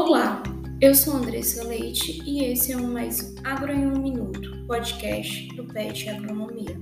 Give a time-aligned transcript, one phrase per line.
[0.00, 0.40] Olá,
[0.80, 5.66] eu sou Andressa Leite e esse é o mais Agro em um Minuto, podcast do
[5.66, 6.80] PET Agronomia.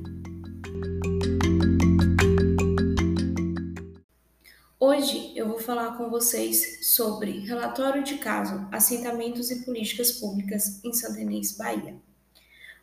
[4.79, 10.93] Hoje eu vou falar com vocês sobre relatório de caso, assentamentos e políticas públicas em
[10.93, 11.97] Santa Inês, Bahia.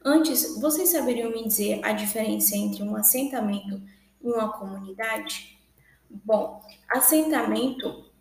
[0.03, 3.79] Antes, vocês saberiam me dizer a diferença entre um assentamento
[4.19, 5.59] e uma comunidade?
[6.09, 8.11] Bom, assentamento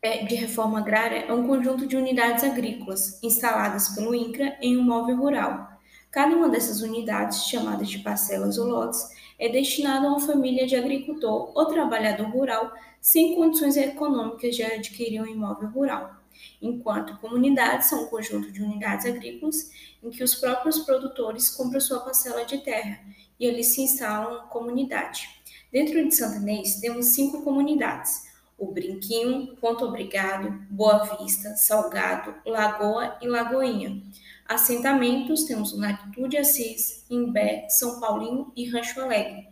[0.00, 5.16] de reforma agrária é um conjunto de unidades agrícolas instaladas pelo INCRA em um móvel
[5.16, 5.72] rural.
[6.10, 9.08] Cada uma dessas unidades, chamadas de parcelas ou lotes,
[9.38, 15.20] é destinada a uma família de agricultor ou trabalhador rural sem condições econômicas de adquirir
[15.20, 16.16] um imóvel rural.
[16.62, 19.70] Enquanto comunidades são um conjunto de unidades agrícolas
[20.02, 23.00] em que os próprios produtores compram sua parcela de terra
[23.38, 25.28] e ali se instalam comunidade.
[25.72, 28.27] Dentro de Santa Inês, temos cinco comunidades
[28.58, 34.02] o Brinquinho, Ponto Obrigado, Boa Vista, Salgado, Lagoa e Lagoinha.
[34.44, 39.48] Assentamentos temos Latitude Assis, Imbé, São Paulinho e Rancho Alegre.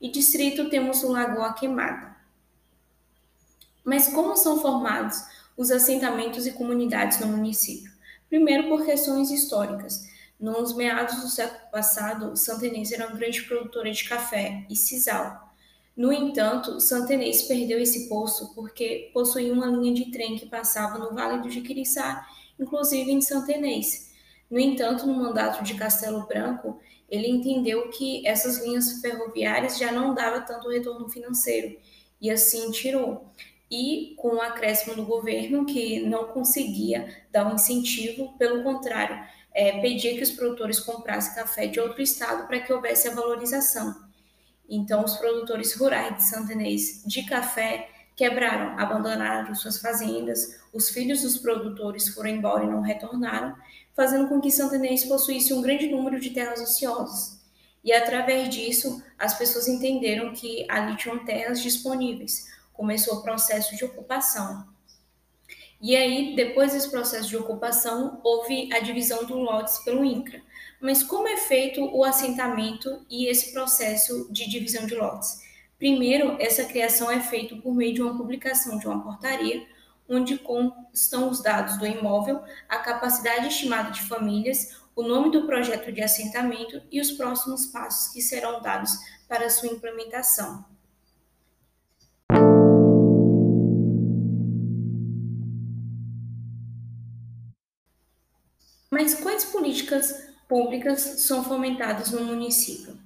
[0.00, 2.16] E distrito temos o Lagoa Queimada.
[3.84, 5.22] Mas como são formados
[5.56, 7.92] os assentamentos e comunidades no município?
[8.28, 10.06] Primeiro, por questões históricas.
[10.38, 15.47] Nos meados do século passado, Santa Inês era uma grande produtora de café e sisal.
[15.98, 20.96] No entanto, Santa Inês perdeu esse posto porque possuía uma linha de trem que passava
[20.96, 22.24] no Vale do Jiquiriçá,
[22.56, 24.12] inclusive em Santa Inês.
[24.48, 26.78] No entanto, no mandato de Castelo Branco,
[27.10, 31.76] ele entendeu que essas linhas ferroviárias já não davam tanto retorno financeiro
[32.20, 33.32] e assim tirou.
[33.68, 39.18] E com o acréscimo do governo, que não conseguia dar um incentivo, pelo contrário,
[39.52, 44.07] é, pedia que os produtores comprassem café de outro estado para que houvesse a valorização.
[44.68, 51.22] Então, os produtores rurais de Santa Inês de café quebraram, abandonaram suas fazendas, os filhos
[51.22, 53.56] dos produtores foram embora e não retornaram,
[53.94, 57.38] fazendo com que Santa Inês possuísse um grande número de terras ociosas.
[57.82, 62.46] E através disso, as pessoas entenderam que ali tinham terras disponíveis.
[62.72, 64.66] Começou o processo de ocupação.
[65.80, 70.42] E aí, depois desse processo de ocupação, houve a divisão do lotes pelo INCRA.
[70.80, 75.42] Mas como é feito o assentamento e esse processo de divisão de lotes?
[75.76, 79.66] Primeiro, essa criação é feita por meio de uma publicação de uma portaria,
[80.08, 85.92] onde constam os dados do imóvel, a capacidade estimada de famílias, o nome do projeto
[85.92, 88.92] de assentamento e os próximos passos que serão dados
[89.28, 90.64] para sua implementação.
[98.90, 102.98] Mas quais políticas públicas são fomentadas no município?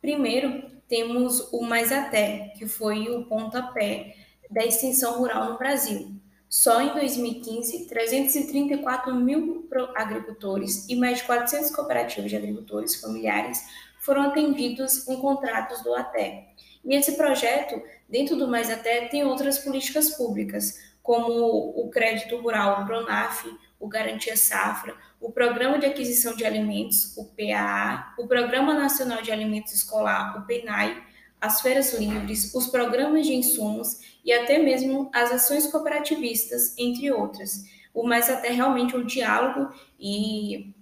[0.00, 4.16] Primeiro, temos o Mais Até, que foi o pontapé
[4.50, 6.12] da extensão rural no Brasil.
[6.48, 13.62] Só em 2015, 334 mil agricultores e mais de 400 cooperativas de agricultores familiares
[14.00, 16.46] foram atendidos em contratos do ATE.
[16.88, 21.30] E esse projeto, dentro do Mais Até, tem outras políticas públicas, como
[21.76, 23.46] o crédito rural, o PRONAF,
[23.78, 29.30] o Garantia Safra, o Programa de Aquisição de Alimentos, o PAA, o Programa Nacional de
[29.30, 31.02] Alimentos Escolar, o PENAI,
[31.38, 37.64] as feiras livres, os programas de insumos e até mesmo as ações cooperativistas, entre outras.
[37.92, 39.70] O mais até realmente o diálogo
[40.00, 40.74] e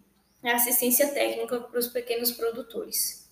[0.45, 3.26] assistência técnica para os pequenos produtores.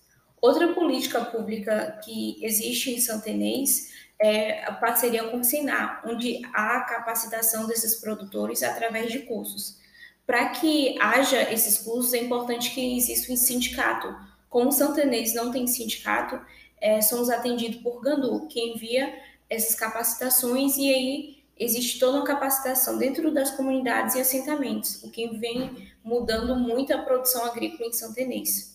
[0.45, 3.91] Outra política pública que existe em Santa Inês
[4.21, 9.79] é a parceria com o Senar, onde há a capacitação desses produtores através de cursos.
[10.23, 14.15] Para que haja esses cursos, é importante que exista um sindicato.
[14.47, 16.39] Como o Santanês não tem sindicato,
[16.79, 19.15] é, somos atendidos por Gandu, que envia
[19.49, 25.27] essas capacitações e aí existe toda uma capacitação dentro das comunidades e assentamentos, o que
[25.39, 28.74] vem mudando muito a produção agrícola em Santanês.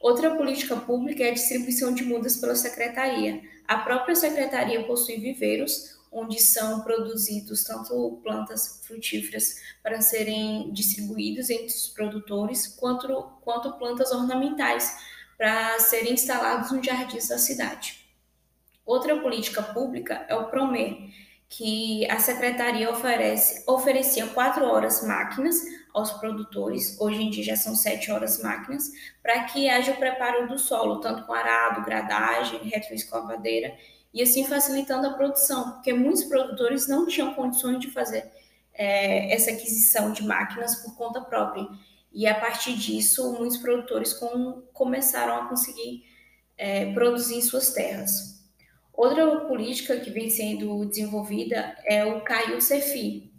[0.00, 3.42] Outra política pública é a distribuição de mudas pela secretaria.
[3.68, 11.66] A própria secretaria possui viveiros, onde são produzidos tanto plantas frutíferas para serem distribuídos entre
[11.66, 13.08] os produtores, quanto,
[13.42, 14.96] quanto plantas ornamentais
[15.36, 18.00] para serem instalados nos jardins da cidade.
[18.86, 20.96] Outra política pública é o PROMER,
[21.50, 25.60] que a secretaria oferece, oferecia quatro horas máquinas
[25.92, 30.46] aos produtores, hoje em dia já são sete horas máquinas, para que haja o preparo
[30.46, 33.76] do solo, tanto com arado, gradagem, retroescovadeira,
[34.14, 38.30] e assim facilitando a produção, porque muitos produtores não tinham condições de fazer
[38.72, 41.68] é, essa aquisição de máquinas por conta própria.
[42.12, 46.04] E a partir disso, muitos produtores com, começaram a conseguir
[46.56, 48.39] é, produzir suas terras.
[49.00, 53.32] Outra política que vem sendo desenvolvida é o CAIO-CEFI,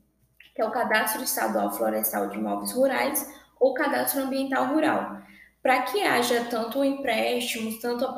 [0.56, 5.22] que é o Cadastro Estadual Florestal de Imóveis Rurais ou Cadastro Ambiental Rural,
[5.62, 8.10] para que haja tanto empréstimos, tanto a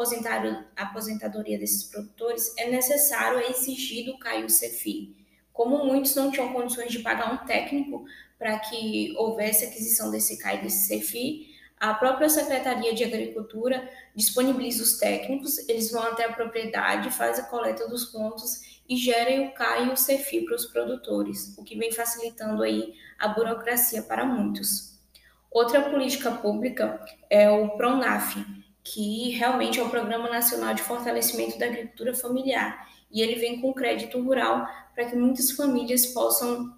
[0.77, 5.13] aposentadoria desses produtores, é necessário exigir do CAI o CEFI.
[5.51, 8.05] Como muitos não tinham condições de pagar um técnico
[8.39, 11.52] para que houvesse aquisição desse CAI desse CEFI,
[11.83, 17.43] a própria Secretaria de Agricultura disponibiliza os técnicos, eles vão até a propriedade, faz a
[17.43, 21.77] coleta dos pontos e gerem o CAI e o CEFI para os produtores, o que
[21.77, 24.97] vem facilitando aí a burocracia para muitos.
[25.51, 28.45] Outra política pública é o PRONAF,
[28.81, 33.73] que realmente é o Programa Nacional de Fortalecimento da Agricultura Familiar, e ele vem com
[33.73, 34.65] crédito rural
[34.95, 36.77] para que muitas famílias possam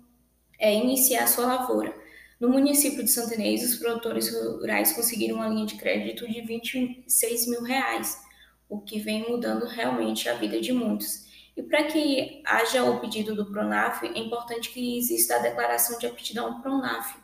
[0.59, 1.93] é, iniciar sua lavoura.
[2.39, 7.63] No município de Santanês, os produtores rurais conseguiram uma linha de crédito de 26 mil
[7.63, 8.21] reais,
[8.67, 11.25] o que vem mudando realmente a vida de muitos.
[11.55, 16.05] E para que haja o pedido do PRONAF, é importante que exista a declaração de
[16.05, 17.15] aptidão PRONAF,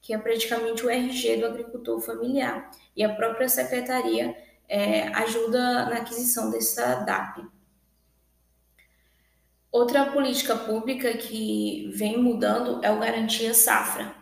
[0.00, 2.70] que é praticamente o RG do agricultor familiar.
[2.96, 4.36] E a própria secretaria
[4.68, 7.44] é, ajuda na aquisição dessa DAP.
[9.72, 14.19] Outra política pública que vem mudando é o Garantia Safra.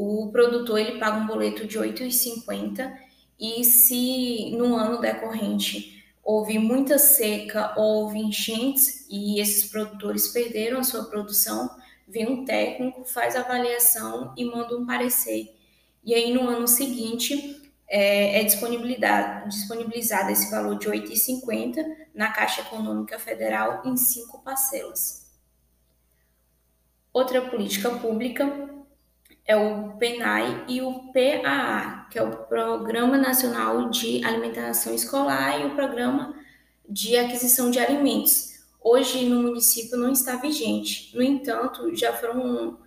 [0.00, 2.96] O produtor ele paga um boleto de R$ 8,50
[3.36, 10.78] e se no ano decorrente houve muita seca ou houve enchentes e esses produtores perderam
[10.78, 11.68] a sua produção,
[12.06, 15.52] vem um técnico, faz a avaliação e manda um parecer.
[16.04, 21.84] E aí, no ano seguinte, é, é disponibilizado esse valor de R$ 8,50
[22.14, 25.26] na Caixa Econômica Federal em cinco parcelas.
[27.12, 28.77] Outra política pública
[29.48, 35.64] é o PENAI e o PAA, que é o Programa Nacional de Alimentação Escolar e
[35.64, 36.34] o Programa
[36.86, 41.16] de Aquisição de Alimentos, hoje no município não está vigente.
[41.16, 42.78] No entanto, já foram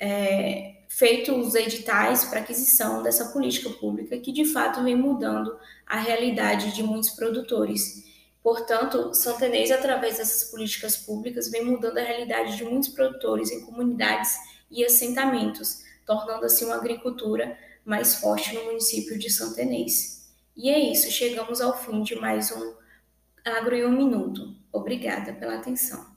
[0.00, 6.00] é, feitos os editais para aquisição dessa política pública, que de fato vem mudando a
[6.00, 8.04] realidade de muitos produtores.
[8.42, 14.36] Portanto, Santanês, através dessas políticas públicas, vem mudando a realidade de muitos produtores em comunidades
[14.68, 20.28] e assentamentos, tornando assim uma agricultura mais forte no município de Santanês.
[20.56, 22.74] E é isso, chegamos ao fim de mais um
[23.44, 24.56] Agro em um Minuto.
[24.72, 26.09] Obrigada pela atenção.